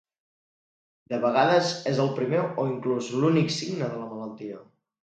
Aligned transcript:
De 1.13 1.19
vegades, 1.25 1.75
és 1.93 2.01
el 2.07 2.11
primer 2.17 2.41
o 2.47 2.67
inclús 2.73 3.13
l'únic 3.21 3.57
signe 3.61 3.85
de 3.95 4.03
la 4.05 4.11
malaltia. 4.17 4.69